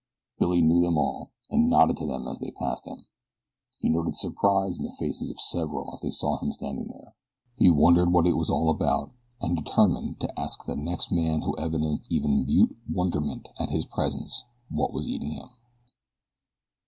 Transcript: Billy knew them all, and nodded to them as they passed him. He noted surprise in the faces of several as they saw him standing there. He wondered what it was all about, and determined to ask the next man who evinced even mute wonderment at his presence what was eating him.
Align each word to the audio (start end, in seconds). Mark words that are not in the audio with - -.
Billy 0.39 0.63
knew 0.63 0.81
them 0.81 0.97
all, 0.97 1.29
and 1.51 1.69
nodded 1.69 1.95
to 1.97 2.07
them 2.07 2.27
as 2.27 2.39
they 2.39 2.49
passed 2.49 2.87
him. 2.87 3.05
He 3.77 3.87
noted 3.87 4.15
surprise 4.15 4.79
in 4.79 4.83
the 4.83 4.91
faces 4.91 5.29
of 5.29 5.39
several 5.39 5.93
as 5.93 6.01
they 6.01 6.09
saw 6.09 6.39
him 6.39 6.51
standing 6.53 6.87
there. 6.87 7.13
He 7.55 7.69
wondered 7.69 8.11
what 8.11 8.25
it 8.25 8.35
was 8.35 8.49
all 8.49 8.71
about, 8.71 9.11
and 9.41 9.55
determined 9.55 10.19
to 10.21 10.39
ask 10.39 10.65
the 10.65 10.75
next 10.75 11.11
man 11.11 11.43
who 11.43 11.53
evinced 11.59 12.11
even 12.11 12.47
mute 12.47 12.75
wonderment 12.91 13.49
at 13.59 13.69
his 13.69 13.85
presence 13.85 14.43
what 14.69 14.91
was 14.91 15.07
eating 15.07 15.33
him. 15.33 15.51